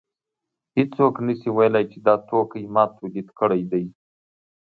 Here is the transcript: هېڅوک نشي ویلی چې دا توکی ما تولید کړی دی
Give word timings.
هېڅوک 0.77 1.15
نشي 1.25 1.49
ویلی 1.55 1.83
چې 1.91 1.97
دا 2.05 2.15
توکی 2.27 2.63
ما 2.75 2.83
تولید 2.97 3.27
کړی 3.39 3.61
دی 3.71 3.85